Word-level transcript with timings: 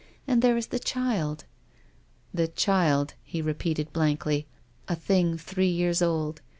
And 0.27 0.41
there 0.41 0.57
is 0.57 0.69
the 0.73 0.79
child" 0.79 1.45
"The 2.33 2.47
child," 2.47 3.13
he 3.21 3.39
repeated 3.39 3.93
blankly. 3.93 4.47
"A 4.87 4.95
thing 4.95 5.37
three 5.37 5.69
years 5.69 6.01
old. 6.01 6.41